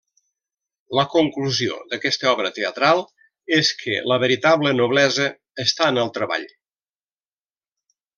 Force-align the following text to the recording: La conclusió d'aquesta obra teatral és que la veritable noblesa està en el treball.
La 0.99 1.03
conclusió 1.15 1.75
d'aquesta 1.91 2.29
obra 2.31 2.51
teatral 2.55 3.01
és 3.57 3.69
que 3.81 3.99
la 4.13 4.17
veritable 4.23 4.73
noblesa 4.81 5.29
està 5.65 5.91
en 5.95 6.01
el 6.05 6.11
treball. 6.17 6.49